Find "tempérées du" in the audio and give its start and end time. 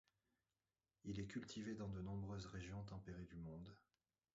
2.85-3.37